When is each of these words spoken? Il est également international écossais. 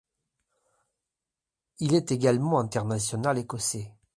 Il 1.77 1.93
est 1.93 2.11
également 2.11 2.59
international 2.59 3.37
écossais. 3.37 3.93